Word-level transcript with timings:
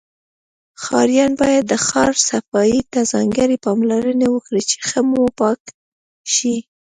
ښاریان 0.83 1.31
باید 1.41 1.63
د 1.67 1.73
شار 1.87 2.13
صفایی 2.27 2.79
ته 2.91 2.99
ځانګړی 3.11 3.57
پاملرنه 3.65 4.25
وکړی 4.31 4.61
چی 4.69 4.77
ښه 4.87 5.01
موپاک 5.11 5.61
شی 6.33 6.55